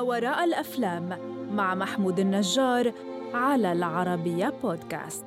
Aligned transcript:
ما 0.00 0.06
وراء 0.06 0.44
الأفلام 0.44 1.08
مع 1.56 1.74
محمود 1.74 2.18
النجار 2.18 2.92
على 3.34 3.72
العربية 3.72 4.54
بودكاست. 4.62 5.24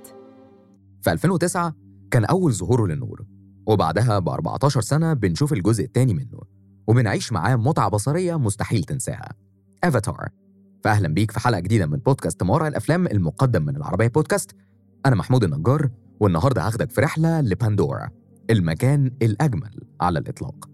في 1.02 1.12
2009 1.12 1.76
كان 2.12 2.26
أول 2.26 2.54
ظهوره 2.54 2.88
للنور 2.88 3.25
وبعدها 3.68 4.20
ب 4.20 4.30
14 4.30 4.82
سنة 4.82 5.14
بنشوف 5.14 5.54
الجزء 5.54 5.84
الثاني 5.84 6.14
منه 6.14 6.39
وبنعيش 6.88 7.32
معاه 7.32 7.55
متعة 7.55 7.89
بصرية 7.89 8.36
مستحيل 8.36 8.84
تنساها. 8.84 9.30
افاتار 9.84 10.30
فأهلا 10.84 11.08
بيك 11.14 11.32
في 11.32 11.40
حلقة 11.40 11.60
جديدة 11.60 11.86
من 11.86 11.98
بودكاست 11.98 12.44
ما 12.44 12.54
وراء 12.54 12.68
الأفلام 12.68 13.08
المقدم 13.08 13.66
من 13.66 13.76
العربية 13.76 14.08
بودكاست. 14.08 14.52
أنا 15.05 15.16
محمود 15.16 15.44
النجار 15.44 15.90
والنهاردة 16.20 16.68
هاخدك 16.68 16.92
في 16.92 17.02
رحلة 17.02 17.42
لباندورا 17.42 18.10
المكان 18.50 19.11
الأجمل 19.21 19.79
على 20.01 20.19
الإطلاق. 20.19 20.69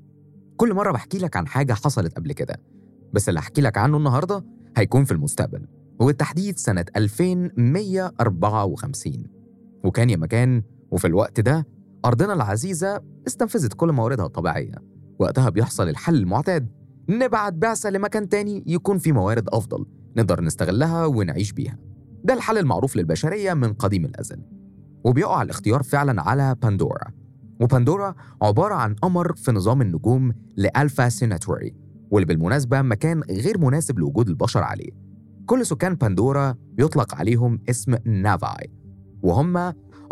كل 0.57 0.73
مرة 0.73 0.91
بحكي 0.91 1.17
لك 1.17 1.37
عن 1.37 1.47
حاجة 1.47 1.73
حصلت 1.73 2.15
قبل 2.15 2.33
كده 2.33 2.78
بس 3.13 3.29
اللي 3.29 3.39
هحكي 3.39 3.61
لك 3.61 3.77
عنه 3.77 3.97
النهاردة 3.97 4.45
هيكون 4.77 5.03
في 5.03 5.11
المستقبل 5.11 5.67
وبالتحديد 5.99 6.59
سنة 6.59 6.85
2154 6.95 9.13
وكان 9.83 10.09
يا 10.09 10.17
مكان 10.17 10.63
وفي 10.91 11.07
الوقت 11.07 11.39
ده 11.39 11.67
أرضنا 12.05 12.33
العزيزة 12.33 13.01
استنفذت 13.27 13.73
كل 13.73 13.91
مواردها 13.91 14.25
الطبيعية. 14.25 14.75
وقتها 15.19 15.49
بيحصل 15.49 15.89
الحل 15.89 16.15
المعتاد 16.15 16.67
نبعت 17.09 17.53
بعثة 17.53 17.89
لمكان 17.89 18.29
تاني 18.29 18.63
يكون 18.67 18.97
فيه 18.97 19.11
موارد 19.11 19.49
أفضل 19.49 19.85
نقدر 20.17 20.41
نستغلها 20.41 21.05
ونعيش 21.05 21.51
بيها. 21.51 21.77
ده 22.23 22.33
الحل 22.33 22.57
المعروف 22.57 22.95
للبشرية 22.95 23.53
من 23.53 23.73
قديم 23.73 24.05
الأزل. 24.05 24.41
وبيقع 25.03 25.41
الاختيار 25.41 25.83
فعلا 25.83 26.21
على 26.21 26.55
باندورا 26.61 27.07
وباندورا 27.61 28.15
عبارة 28.41 28.75
عن 28.75 28.95
قمر 28.95 29.35
في 29.35 29.51
نظام 29.51 29.81
النجوم 29.81 30.33
لألفا 30.57 31.09
سنتوري. 31.09 31.75
واللي 32.11 32.25
بالمناسبة 32.25 32.81
مكان 32.81 33.21
غير 33.29 33.57
مناسب 33.57 33.99
لوجود 33.99 34.29
البشر 34.29 34.63
عليه. 34.63 34.89
كل 35.45 35.65
سكان 35.65 35.95
باندورا 35.95 36.55
بيطلق 36.73 37.15
عليهم 37.15 37.59
اسم 37.69 37.95
نافاي 38.05 38.71
وهم 39.23 39.57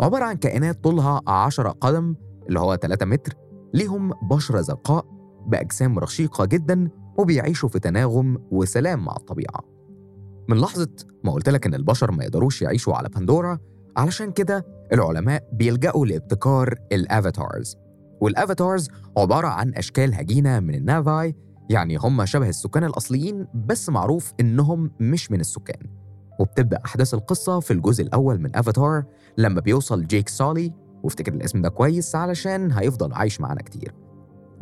عبارة 0.00 0.24
عن 0.24 0.36
كائنات 0.36 0.84
طولها 0.84 1.20
10 1.26 1.68
قدم 1.70 2.14
اللي 2.48 2.60
هو 2.60 2.76
3 2.76 3.06
متر 3.06 3.34
ليهم 3.74 4.12
بشرة 4.30 4.60
زرقاء 4.60 5.06
بأجسام 5.46 5.98
رشيقة 5.98 6.44
جدا 6.44 6.90
وبيعيشوا 7.18 7.68
في 7.68 7.78
تناغم 7.78 8.38
وسلام 8.50 9.04
مع 9.04 9.16
الطبيعة. 9.16 9.60
من 10.48 10.56
لحظة 10.56 10.88
ما 11.24 11.32
قلت 11.32 11.48
لك 11.48 11.66
إن 11.66 11.74
البشر 11.74 12.10
ما 12.10 12.24
يقدروش 12.24 12.62
يعيشوا 12.62 12.94
على 12.94 13.08
باندورا 13.08 13.58
علشان 13.96 14.32
كده 14.32 14.66
العلماء 14.92 15.48
بيلجأوا 15.52 16.06
لابتكار 16.06 16.74
ال 16.92 17.01
avatars. 17.01 17.76
وال 18.20 18.35
avatars 18.35 18.88
عبارة 19.16 19.46
عن 19.48 19.74
أشكال 19.74 20.14
هجينة 20.14 20.60
من 20.60 20.74
النافاي 20.74 21.36
يعني 21.68 21.96
هم 21.96 22.24
شبه 22.24 22.48
السكان 22.48 22.84
الأصليين 22.84 23.46
بس 23.54 23.88
معروف 23.88 24.32
إنهم 24.40 24.90
مش 25.00 25.30
من 25.30 25.40
السكان. 25.40 25.82
وبتبدأ 26.40 26.78
أحداث 26.84 27.14
القصة 27.14 27.60
في 27.60 27.72
الجزء 27.72 28.04
الأول 28.04 28.40
من 28.40 28.56
افاتار 28.56 29.04
لما 29.38 29.60
بيوصل 29.60 30.06
جيك 30.06 30.28
سولي 30.28 30.72
وافتكر 31.02 31.32
الاسم 31.32 31.62
ده 31.62 31.68
كويس 31.68 32.14
علشان 32.14 32.72
هيفضل 32.72 33.12
عايش 33.12 33.40
معانا 33.40 33.62
كتير. 33.62 33.94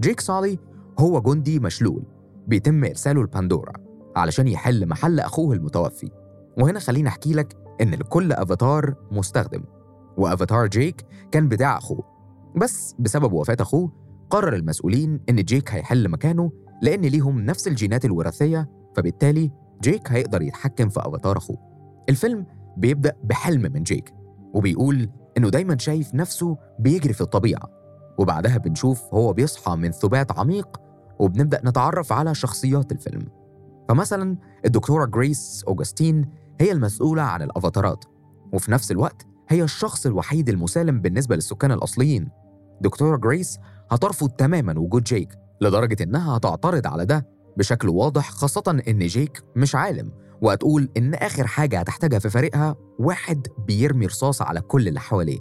جيك 0.00 0.20
سولي 0.20 0.58
هو 0.98 1.20
جندي 1.20 1.58
مشلول 1.60 2.02
بيتم 2.46 2.84
إرساله 2.84 3.22
لباندورا 3.22 3.72
علشان 4.16 4.48
يحل 4.48 4.88
محل 4.88 5.20
أخوه 5.20 5.54
المتوفي. 5.54 6.10
وهنا 6.58 6.78
خليني 6.80 7.08
أحكي 7.08 7.32
لك 7.32 7.56
إن 7.80 7.90
لكل 7.90 8.32
أفاتار 8.32 8.94
مستخدم. 9.10 9.64
وأفاتار 10.16 10.66
جيك 10.66 11.06
كان 11.32 11.48
بتاع 11.48 11.78
أخوه 11.78 12.04
بس 12.56 12.94
بسبب 12.98 13.32
وفاة 13.32 13.56
أخوه 13.60 13.92
قرر 14.30 14.54
المسؤولين 14.54 15.20
إن 15.28 15.36
جيك 15.36 15.70
هيحل 15.70 16.08
مكانه 16.08 16.52
لأن 16.82 17.00
ليهم 17.00 17.40
نفس 17.40 17.68
الجينات 17.68 18.04
الوراثية 18.04 18.68
فبالتالي 18.96 19.50
جيك 19.82 20.12
هيقدر 20.12 20.42
يتحكم 20.42 20.88
في 20.88 21.00
أفاتار 21.00 21.36
أخوه. 21.36 21.58
الفيلم 22.08 22.46
بيبدأ 22.76 23.12
بحلم 23.24 23.72
من 23.72 23.82
جيك 23.82 24.14
وبيقول 24.54 25.08
إنه 25.36 25.48
دايما 25.48 25.78
شايف 25.78 26.14
نفسه 26.14 26.56
بيجري 26.78 27.12
في 27.12 27.20
الطبيعة 27.20 27.68
وبعدها 28.18 28.58
بنشوف 28.58 29.14
هو 29.14 29.32
بيصحى 29.32 29.76
من 29.76 29.90
ثبات 29.90 30.38
عميق 30.38 30.80
وبنبدأ 31.18 31.60
نتعرف 31.64 32.12
على 32.12 32.34
شخصيات 32.34 32.92
الفيلم. 32.92 33.28
فمثلا 33.88 34.36
الدكتورة 34.64 35.04
جريس 35.04 35.64
أوغستين 35.68 36.24
هي 36.60 36.72
المسؤولة 36.72 37.22
عن 37.22 37.42
الأفاتارات 37.42 38.04
وفي 38.52 38.72
نفس 38.72 38.90
الوقت 38.90 39.26
هي 39.48 39.62
الشخص 39.62 40.06
الوحيد 40.06 40.48
المسالم 40.48 41.00
بالنسبة 41.00 41.34
للسكان 41.34 41.72
الأصليين. 41.72 42.28
دكتورة 42.80 43.16
جريس 43.16 43.58
هترفض 43.90 44.30
تماما 44.30 44.78
وجود 44.78 45.02
جيك 45.02 45.38
لدرجة 45.60 46.02
إنها 46.02 46.36
هتعترض 46.36 46.86
على 46.86 47.06
ده 47.06 47.26
بشكل 47.56 47.88
واضح 47.88 48.30
خاصة 48.30 48.82
إن 48.88 48.98
جيك 48.98 49.42
مش 49.56 49.74
عالم 49.74 50.12
وهتقول 50.42 50.88
إن 50.96 51.14
آخر 51.14 51.46
حاجة 51.46 51.78
هتحتاجها 51.78 52.18
في 52.18 52.30
فريقها 52.30 52.76
واحد 52.98 53.46
بيرمي 53.66 54.06
رصاص 54.06 54.42
على 54.42 54.60
كل 54.60 54.88
اللي 54.88 55.00
حواليه 55.00 55.38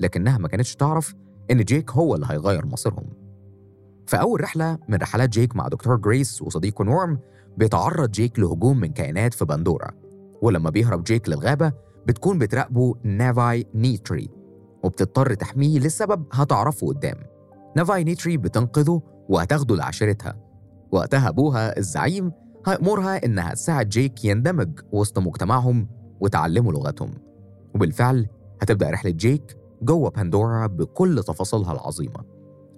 لكنها 0.00 0.38
ما 0.38 0.48
كانتش 0.48 0.74
تعرف 0.76 1.14
إن 1.50 1.64
جيك 1.64 1.90
هو 1.90 2.14
اللي 2.14 2.26
هيغير 2.30 2.66
مصيرهم. 2.66 3.06
في 4.06 4.20
أول 4.20 4.40
رحلة 4.40 4.78
من 4.88 4.94
رحلات 4.96 5.28
جيك 5.28 5.56
مع 5.56 5.68
دكتور 5.68 5.96
جريس 5.96 6.42
وصديقه 6.42 6.84
نورم 6.84 7.18
بيتعرض 7.56 8.10
جيك 8.10 8.38
لهجوم 8.38 8.80
من 8.80 8.92
كائنات 8.92 9.34
في 9.34 9.44
باندورا 9.44 9.90
ولما 10.42 10.70
بيهرب 10.70 11.04
جيك 11.04 11.28
للغابة 11.28 11.72
بتكون 12.06 12.38
بتراقبه 12.38 12.94
نافاي 13.04 13.66
نيتري 13.74 14.30
وبتضطر 14.84 15.34
تحميه 15.34 15.78
لسبب 15.78 16.26
هتعرفه 16.32 16.86
قدام. 16.86 17.16
نافاي 17.76 18.04
نيتري 18.04 18.36
بتنقذه 18.36 19.02
وهتاخده 19.30 19.76
لعشيرتها. 19.76 20.36
وقتها 20.92 21.28
أبوها 21.28 21.78
الزعيم 21.78 22.32
هيأمرها 22.66 23.24
إنها 23.24 23.54
تساعد 23.54 23.88
جيك 23.88 24.24
يندمج 24.24 24.80
وسط 24.92 25.18
مجتمعهم 25.18 25.88
وتعلمه 26.20 26.72
لغتهم. 26.72 27.14
وبالفعل 27.74 28.26
هتبدأ 28.62 28.90
رحلة 28.90 29.10
جيك 29.10 29.56
جوه 29.82 30.10
باندورا 30.10 30.66
بكل 30.66 31.22
تفاصيلها 31.22 31.72
العظيمة. 31.72 32.24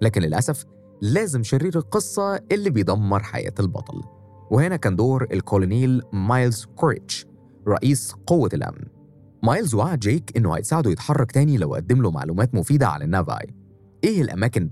لكن 0.01 0.21
للأسف 0.21 0.65
لازم 1.01 1.43
شرير 1.43 1.77
القصة 1.77 2.39
اللي 2.51 2.69
بيدمر 2.69 3.23
حياة 3.23 3.53
البطل. 3.59 4.01
وهنا 4.51 4.75
كان 4.75 4.95
دور 4.95 5.27
الكولونيل 5.31 6.01
مايلز 6.13 6.65
كوريتش 6.75 7.25
رئيس 7.67 8.15
قوة 8.27 8.49
الأمن. 8.53 8.85
مايلز 9.43 9.75
وعد 9.75 9.99
جيك 9.99 10.37
إنه 10.37 10.53
هيساعده 10.53 10.91
يتحرك 10.91 11.31
تاني 11.31 11.57
لو 11.57 11.73
قدم 11.73 12.01
له 12.01 12.11
معلومات 12.11 12.55
مفيدة 12.55 12.87
عن 12.87 13.01
النافاي. 13.01 13.55
إيه 14.03 14.21
الأماكن. 14.21 14.69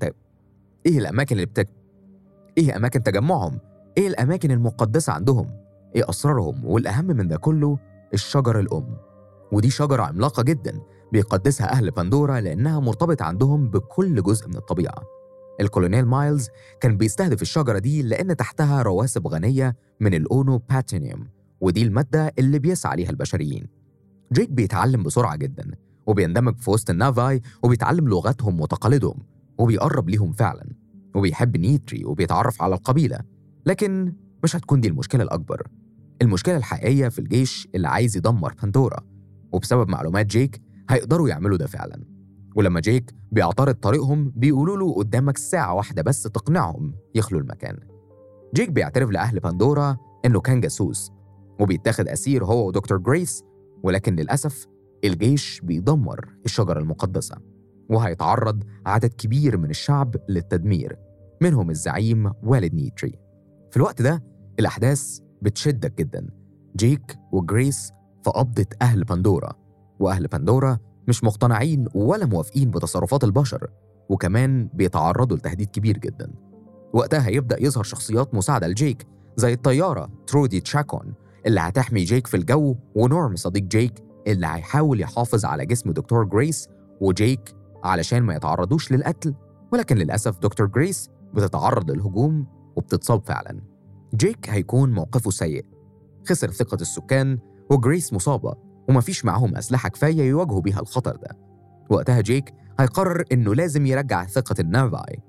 إيه 0.86 0.98
الأماكن 1.00 1.36
اللي 1.36 1.46
بتك... 1.46 1.70
إيه 2.58 2.76
أماكن 2.76 3.04
تجمعهم؟ 3.04 3.60
إيه 3.98 4.08
الأماكن 4.08 4.52
المقدسة 4.52 5.14
عندهم؟ 5.14 5.52
إيه 5.96 6.10
أسرارهم؟ 6.10 6.66
والأهم 6.66 7.06
من 7.06 7.28
ده 7.28 7.38
كله 7.38 7.80
الشجرة 8.14 8.60
الأم 8.60 8.98
ودي 9.52 9.70
شجرة 9.70 10.04
عملاقة 10.04 10.44
جدا 10.44 10.80
بيقدسها 11.12 11.72
أهل 11.72 11.92
باندورا 11.92 12.40
لأنها 12.40 12.80
مرتبطة 12.80 13.26
عندهم 13.26 13.70
بكل 13.70 14.24
جزء 14.24 14.48
من 14.48 14.56
الطبيعة 14.56 15.04
الكولونيل 15.62 16.06
مايلز 16.06 16.50
كان 16.80 16.98
بيستهدف 16.98 17.42
الشجرة 17.42 17.80
دي 17.80 18.02
لأن 18.04 18.36
تحتها 18.36 18.82
رواسب 18.82 19.28
غنية 19.28 19.76
من 20.00 20.14
ال 20.14 20.58
unobtanium 20.58 21.28
ودي 21.62 21.82
المادة 21.84 22.34
اللي 22.40 22.60
بيسعى 22.60 22.96
ليها 22.96 23.10
البشريين 23.10 23.68
جيك 24.34 24.50
بيتعلم 24.50 25.04
بسرعة 25.04 25.36
جدا 25.36 25.72
وبيندمج 26.08 26.58
في 26.58 26.72
وسط 26.72 26.90
النافاي 26.90 27.42
وبيتعلم 27.64 28.08
لغتهم 28.08 28.62
وتقاليدهم 28.62 29.16
وبيقرب 29.62 30.10
ليهم 30.10 30.32
فعلا 30.32 30.66
وبيحب 31.16 31.58
نيتري 31.58 32.06
وبيتعرف 32.06 32.62
على 32.62 32.76
القبيلة 32.76 33.20
لكن 33.66 34.14
مش 34.44 34.56
هتكون 34.56 34.82
دي 34.82 34.88
المشكلة 34.88 35.24
الأكبر. 35.24 35.68
المشكلة 36.22 36.58
الحقيقية 36.58 37.08
في 37.08 37.20
الجيش 37.20 37.68
اللي 37.76 37.88
عايز 37.88 38.18
يدمر 38.18 38.54
باندورا 38.62 38.98
وبسبب 39.52 39.90
معلومات 39.90 40.26
جيك 40.26 40.62
هيقدروا 40.90 41.30
يعملوا 41.30 41.58
ده 41.58 41.68
فعلا. 41.68 42.04
ولما 42.56 42.80
جيك 42.80 43.14
بيعترض 43.32 43.76
طريقهم 43.76 44.34
بيقولوا 44.36 44.78
له 44.78 44.94
قدامك 44.94 45.38
ساعة 45.38 45.74
واحدة 45.74 46.02
بس 46.02 46.24
تقنعهم 46.24 46.94
يخلوا 47.16 47.42
المكان. 47.42 47.78
جيك 48.56 48.70
بيعترف 48.70 49.10
لأهل 49.10 49.40
باندورا 49.40 49.98
إنه 50.26 50.40
كان 50.42 50.62
جاسوس 50.62 51.12
وبيتاخد 51.60 52.08
أسير 52.08 52.46
هو 52.46 52.68
ودكتور 52.68 52.98
جريس 52.98 53.44
ولكن 53.84 54.16
للأسف 54.16 54.68
الجيش 55.04 55.62
بيدمر 55.64 56.30
الشجرة 56.46 56.80
المقدسة. 56.80 57.51
وهيتعرض 57.92 58.64
عدد 58.86 59.14
كبير 59.14 59.58
من 59.58 59.70
الشعب 59.70 60.16
للتدمير 60.30 60.98
منهم 61.42 61.70
الزعيم 61.70 62.32
والد 62.44 62.74
نيتري. 62.74 63.20
في 63.72 63.78
الوقت 63.78 64.02
ده 64.02 64.24
الأحداث 64.60 65.20
بتشدك 65.42 65.98
جدا. 65.98 66.28
جيك 66.78 67.18
وجريس 67.32 67.92
في 68.24 68.30
قبضة 68.30 68.66
أهل 68.82 69.04
باندورا 69.04 69.54
وأهل 70.00 70.28
باندورا 70.28 70.78
مش 71.08 71.24
مقتنعين 71.24 71.88
ولا 71.94 72.26
موافقين 72.26 72.72
بتصرفات 72.72 73.24
البشر 73.24 73.68
وكمان 74.10 74.70
بيتعرضوا 74.74 75.38
لتهديد 75.38 75.70
كبير 75.70 75.98
جدا. 75.98 76.32
وقتها 76.94 77.28
هيبدأ 77.28 77.64
يظهر 77.64 77.84
شخصيات 77.84 78.36
مساعدة 78.36 78.68
لجيك 78.68 79.08
زي 79.36 79.54
الطيارة 79.54 80.10
ترودي 80.28 80.60
تشاكون 80.62 81.14
اللي 81.46 81.60
هتحمي 81.60 82.04
جيك 82.04 82.28
في 82.28 82.38
الجو 82.38 82.76
ونورم 82.96 83.36
صديق 83.36 83.64
جيك 83.64 84.04
اللي 84.28 84.48
هيحاول 84.48 85.02
يحافظ 85.02 85.46
على 85.46 85.66
جسم 85.66 85.92
دكتور 85.92 86.24
جريس 86.24 86.68
وجيك 87.02 87.56
علشان 87.84 88.24
ما 88.24 88.36
يتعرضوش 88.36 88.92
للقتل 88.92 89.36
ولكن 89.74 89.98
للأسف 89.98 90.40
دكتور 90.40 90.68
جريس 90.68 91.10
بتتعرض 91.34 91.92
للهجوم 91.92 92.46
وبتتصاب 92.76 93.26
فعلا. 93.26 93.62
جيك 94.16 94.50
هيكون 94.50 94.92
موقفه 94.92 95.32
سيء. 95.32 95.66
خسر 96.30 96.52
ثقة 96.52 96.76
السكان 96.82 97.40
وجريس 97.70 98.14
مصابة 98.14 98.54
ومفيش 98.90 99.26
معاهم 99.26 99.56
أسلحة 99.56 99.90
كفاية 99.90 100.22
يواجهوا 100.30 100.62
بيها 100.62 100.80
الخطر 100.80 101.16
ده. 101.16 101.38
وقتها 101.90 102.22
جيك 102.22 102.54
هيقرر 102.80 103.24
إنه 103.32 103.56
لازم 103.56 103.86
يرجع 103.86 104.26
ثقة 104.26 104.56
النافاي 104.60 105.20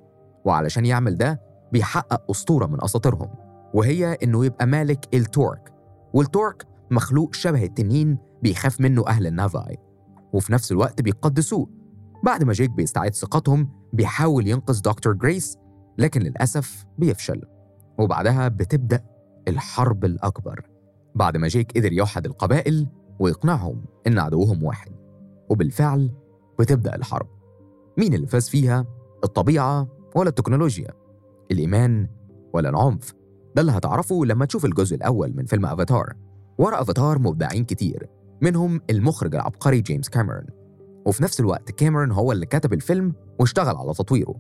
وعلشان 0.45 0.87
يعمل 0.87 1.17
ده 1.17 1.41
بيحقق 1.73 2.31
أسطورة 2.31 2.67
من 2.67 2.85
أساطيرهم 2.85 3.29
وهي 3.75 4.19
إنه 4.23 4.45
يبقى 4.45 4.67
مالك 4.67 5.15
التورك. 5.15 5.73
والتورك 6.15 6.67
مخلوق 6.91 7.35
شبه 7.35 7.65
التنين 7.65 8.19
بيخاف 8.43 8.81
منه 8.81 9.07
أهل 9.07 9.27
النافاي 9.27 9.79
وفي 10.33 10.53
نفس 10.53 10.73
الوقت 10.73 11.03
بيقدسوه. 11.03 11.82
بعد 12.23 12.45
ما 12.45 12.53
جيك 12.53 12.71
بيستعيد 12.71 13.15
ثقتهم 13.15 13.69
بيحاول 13.93 14.49
ينقذ 14.49 14.81
دكتور 14.81 15.13
جريس 15.13 15.59
لكن 15.99 16.21
للأسف 16.21 16.85
بيفشل 16.99 17.43
وبعدها 17.99 18.49
بتبدأ 18.49 19.05
الحرب 19.49 20.05
الأكبر 20.05 20.61
بعد 21.15 21.37
ما 21.37 21.49
جيك 21.49 21.79
قدر 21.79 21.93
يوحد 21.93 22.27
القبائل 22.27 22.89
ويقنعهم 23.19 23.85
إن 24.07 24.19
عدوهم 24.19 24.65
واحد 24.65 24.93
وبالفعل 25.51 26.11
بتبدأ 26.59 26.95
الحرب 26.95 27.27
مين 27.99 28.15
اللي 28.15 28.27
فاز 28.27 28.49
فيها؟ 28.49 28.87
الطبيعة 29.25 29.89
ولا 30.17 30.29
التكنولوجيا؟ 30.29 30.89
الإيمان 31.51 32.09
ولا 32.55 32.69
العنف؟ 32.69 33.13
ده 33.57 33.61
اللي 33.61 33.73
هتعرفه 33.73 34.25
لما 34.25 34.45
تشوف 34.45 34.65
الجزء 34.65 34.97
الأول 34.97 35.37
من 35.37 35.45
فيلم 35.45 35.67
أفاتار 35.67 36.13
ورا 36.59 36.83
أفاتار 36.83 37.19
مبدعين 37.19 37.65
كتير 37.65 38.09
منهم 38.43 38.81
المخرج 38.91 39.35
العبقري 39.35 39.81
جيمس 39.81 40.09
كاميرون 40.09 40.47
وفي 41.07 41.23
نفس 41.23 41.41
الوقت 41.41 41.71
كاميرون 41.71 42.11
هو 42.13 42.33
اللي 42.33 42.47
كتب 42.47 42.73
الفيلم 42.73 43.15
واشتغل 43.39 43.77
على 43.77 43.93
تطويره. 43.95 44.35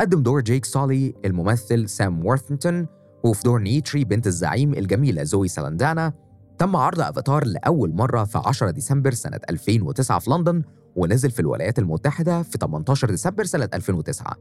قدم 0.00 0.22
دور 0.22 0.40
جيك 0.40 0.64
سولي 0.64 1.14
الممثل 1.24 1.88
سام 1.88 2.26
وورثنتون 2.26 2.86
وفي 3.24 3.42
دور 3.42 3.60
نيتري 3.60 4.04
بنت 4.04 4.26
الزعيم 4.26 4.74
الجميلة 4.74 5.22
زوي 5.22 5.48
سالاندانا 5.48 6.12
تم 6.58 6.76
عرض 6.76 7.00
أفاتار 7.00 7.44
لأول 7.46 7.94
مرة 7.94 8.24
في 8.24 8.38
10 8.38 8.70
ديسمبر 8.70 9.14
سنة 9.14 9.40
2009 9.50 10.18
في 10.18 10.30
لندن 10.30 10.62
ونزل 10.96 11.30
في 11.30 11.40
الولايات 11.40 11.78
المتحدة 11.78 12.42
في 12.42 12.58
18 12.60 13.10
ديسمبر 13.10 13.44
سنة 13.44 13.68
2009 13.74 14.36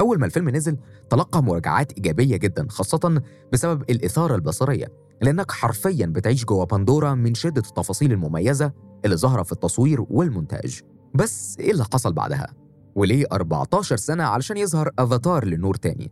أول 0.00 0.18
ما 0.18 0.26
الفيلم 0.26 0.48
نزل 0.48 0.76
تلقى 1.10 1.42
مراجعات 1.42 1.92
إيجابية 1.92 2.36
جدا 2.36 2.66
خاصة 2.68 3.22
بسبب 3.52 3.82
الإثارة 3.90 4.34
البصرية 4.34 4.86
لأنك 5.22 5.50
حرفيا 5.50 6.06
بتعيش 6.06 6.44
جوه 6.44 6.66
بندورا 6.66 7.14
من 7.14 7.34
شدة 7.34 7.62
التفاصيل 7.68 8.12
المميزة 8.12 8.72
اللي 9.04 9.16
ظاهرة 9.16 9.42
في 9.42 9.52
التصوير 9.52 10.04
والمونتاج. 10.10 10.80
بس 11.14 11.56
إيه 11.60 11.70
اللي 11.70 11.84
حصل 11.92 12.12
بعدها؟ 12.12 12.46
وليه 12.94 13.24
14 13.32 13.96
سنة 13.96 14.24
علشان 14.24 14.56
يظهر 14.56 14.90
أفاتار 14.98 15.44
للنور 15.44 15.74
تاني؟ 15.74 16.10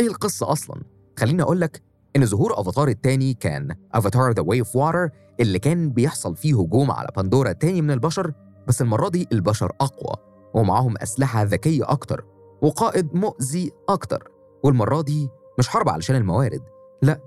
إيه 0.00 0.06
القصة 0.06 0.52
أصلا؟ 0.52 0.82
خليني 1.18 1.42
أقول 1.42 1.60
لك 1.60 1.82
إن 2.16 2.26
ظهور 2.26 2.60
أفاتار 2.60 2.88
التاني 2.88 3.34
كان 3.34 3.76
أفاتار 3.94 4.32
The 4.32 4.42
Way 4.42 4.60
of 4.60 4.76
Water 4.76 5.10
اللي 5.40 5.58
كان 5.58 5.90
بيحصل 5.90 6.36
فيه 6.36 6.60
هجوم 6.60 6.90
على 6.90 7.08
بندورا 7.16 7.52
تاني 7.52 7.82
من 7.82 7.90
البشر 7.90 8.32
بس 8.68 8.82
المرة 8.82 9.08
دي 9.08 9.28
البشر 9.32 9.72
أقوى 9.80 10.16
ومعاهم 10.54 10.94
أسلحة 10.98 11.42
ذكية 11.42 11.90
أكتر 11.90 12.24
وقائد 12.62 13.14
مؤذي 13.14 13.70
أكتر 13.88 14.30
والمرة 14.64 15.02
دي 15.02 15.28
مش 15.58 15.68
حرب 15.68 15.88
علشان 15.88 16.16
الموارد 16.16 16.62
لا 17.02 17.20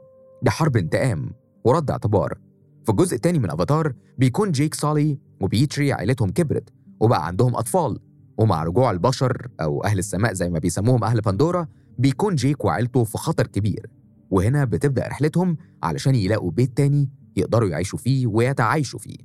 دي 0.43 0.49
حرب 0.49 0.77
انتقام 0.77 1.31
ورد 1.63 1.91
اعتبار 1.91 2.37
في 2.83 2.91
الجزء 2.91 3.15
الثاني 3.15 3.39
من 3.39 3.51
أفاتار 3.51 3.93
بيكون 4.17 4.51
جيك 4.51 4.73
سولي 4.73 5.19
ونيتري 5.41 5.93
عائلتهم 5.93 6.29
كبرت 6.31 6.69
وبقى 6.99 7.27
عندهم 7.27 7.55
أطفال 7.55 7.99
ومع 8.37 8.63
رجوع 8.63 8.91
البشر 8.91 9.47
أو 9.61 9.83
أهل 9.83 9.99
السماء 9.99 10.33
زي 10.33 10.49
ما 10.49 10.59
بيسموهم 10.59 11.03
أهل 11.03 11.21
بندورا 11.21 11.67
بيكون 11.97 12.35
جيك 12.35 12.65
وعيلته 12.65 13.03
في 13.03 13.17
خطر 13.17 13.47
كبير. 13.47 13.89
وهنا 14.29 14.65
بتبدأ 14.65 15.07
رحلتهم 15.07 15.57
علشان 15.83 16.15
يلاقوا 16.15 16.51
بيت 16.51 16.77
تاني 16.77 17.09
يقدروا 17.35 17.69
يعيشوا 17.69 17.99
فيه 17.99 18.27
ويتعايشوا 18.27 18.99
فيه. 18.99 19.17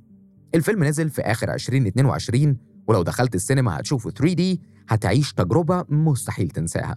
الفيلم 0.55 0.83
نزل 0.83 1.09
في 1.09 1.21
آخر 1.21 1.53
2022 1.53 2.57
ولو 2.87 3.03
دخلت 3.03 3.35
السينما 3.35 3.79
هتشوفه 3.79 4.11
3D 4.11 4.57
هتعيش 4.89 5.33
تجربة 5.33 5.85
مستحيل 5.89 6.49
تنساها. 6.49 6.95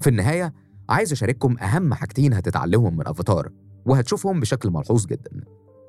في 0.00 0.10
النهاية 0.10 0.54
عايز 0.88 1.12
أشارككم 1.12 1.58
أهم 1.58 1.94
حاجتين 1.94 2.32
هتتعلمهم 2.34 2.96
من 2.96 3.08
أفاتار 3.08 3.50
وهتشوفهم 3.86 4.40
بشكل 4.40 4.70
ملحوظ 4.70 5.06
جدا. 5.06 5.30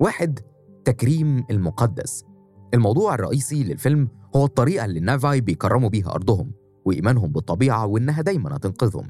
واحد 0.00 0.38
تكريم 0.84 1.44
المقدس. 1.50 2.24
الموضوع 2.74 3.14
الرئيسي 3.14 3.64
للفيلم 3.64 4.08
هو 4.36 4.44
الطريقة 4.44 4.84
اللي 4.84 4.98
النافاي 4.98 5.40
بيكرموا 5.40 5.88
بيها 5.88 6.10
أرضهم 6.10 6.52
وإيمانهم 6.84 7.32
بالطبيعة 7.32 7.86
وإنها 7.86 8.22
دايما 8.22 8.56
هتنقذهم. 8.56 9.06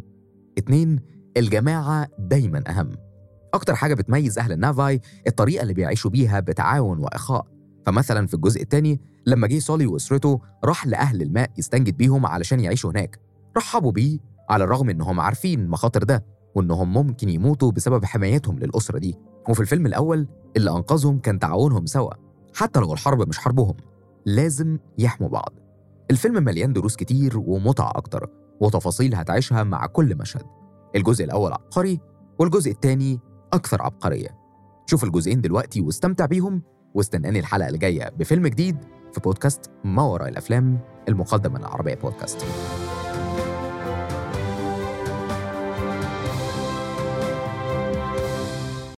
اتنين 0.58 1.00
الجماعة 1.36 2.08
دايما 2.18 2.62
أهم. 2.68 2.92
أكتر 3.54 3.74
حاجة 3.74 3.94
بتميز 3.94 4.38
أهل 4.38 4.52
النافاي 4.52 5.00
الطريقة 5.26 5.62
اللي 5.62 5.74
بيعيشوا 5.74 6.10
بيها 6.10 6.40
بتعاون 6.40 6.98
وإخاء. 6.98 7.46
فمثلا 7.86 8.26
في 8.26 8.34
الجزء 8.34 8.62
الثاني 8.62 9.00
لما 9.26 9.46
جه 9.46 9.58
سولي 9.58 9.86
وأسرته 9.86 10.40
راح 10.64 10.86
لأهل 10.86 11.22
الماء 11.22 11.50
يستنجد 11.58 11.96
بيهم 11.96 12.26
علشان 12.26 12.60
يعيشوا 12.60 12.90
هناك. 12.90 13.20
رحبوا 13.56 13.92
بيه 13.92 14.18
على 14.50 14.64
الرغم 14.64 14.90
إنهم 14.90 15.20
عارفين 15.20 15.68
مخاطر 15.68 16.02
ده 16.02 16.24
وإنهم 16.54 16.92
ممكن 16.92 17.28
يموتوا 17.28 17.72
بسبب 17.72 18.04
حمايتهم 18.04 18.58
للأسرة 18.58 18.98
دي. 18.98 19.14
وفي 19.48 19.60
الفيلم 19.60 19.86
الأول 19.86 20.28
اللي 20.56 20.70
أنقذهم 20.70 21.18
كان 21.18 21.38
تعاونهم 21.38 21.86
سوا. 21.86 22.25
حتى 22.56 22.80
لو 22.80 22.92
الحرب 22.92 23.28
مش 23.28 23.38
حربهم 23.38 23.74
لازم 24.26 24.78
يحموا 24.98 25.28
بعض. 25.28 25.52
الفيلم 26.10 26.44
مليان 26.44 26.72
دروس 26.72 26.96
كتير 26.96 27.38
ومتعة 27.38 27.90
أكتر 27.90 28.30
وتفاصيل 28.60 29.14
هتعيشها 29.14 29.62
مع 29.62 29.86
كل 29.86 30.16
مشهد. 30.16 30.42
الجزء 30.96 31.24
الأول 31.24 31.52
عبقري 31.52 32.00
والجزء 32.38 32.70
الثاني 32.70 33.20
أكثر 33.52 33.82
عبقرية. 33.82 34.28
شوف 34.86 35.04
الجزئين 35.04 35.40
دلوقتي 35.40 35.80
واستمتع 35.80 36.26
بيهم 36.26 36.62
واستناني 36.94 37.38
الحلقة 37.38 37.66
اللي 37.66 37.78
جاية 37.78 38.08
بفيلم 38.08 38.46
جديد 38.46 38.76
في 39.12 39.20
بودكاست 39.20 39.70
ما 39.84 40.02
وراء 40.02 40.28
الأفلام 40.28 40.78
المقدم 41.08 41.52
من 41.52 41.60
العربية 41.60 41.94
بودكاست. 41.94 42.46